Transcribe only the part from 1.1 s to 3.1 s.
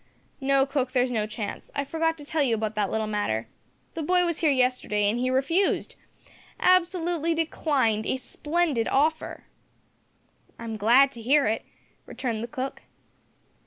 no chance. I forgot to tell you about that little